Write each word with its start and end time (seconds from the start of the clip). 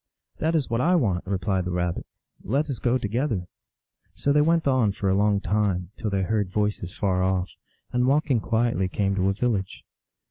"That 0.39 0.55
is 0.55 0.67
what 0.67 0.81
I 0.81 0.95
want," 0.95 1.27
replied 1.27 1.63
the 1.65 1.69
Rabbit. 1.71 2.07
"Let 2.43 2.71
us 2.71 2.79
go 2.79 2.97
together." 2.97 3.45
So 4.15 4.33
they 4.33 4.41
went 4.41 4.67
on 4.67 4.93
for 4.93 5.09
a 5.11 5.15
long 5.15 5.39
time, 5.39 5.91
till 5.95 6.09
they 6.09 6.23
heard 6.23 6.49
voices 6.49 6.97
far 6.97 7.21
off, 7.21 7.51
and 7.91 8.07
walking 8.07 8.39
quietly 8.39 8.87
came 8.87 9.13
to 9.13 9.29
a 9.29 9.33
village. 9.33 9.83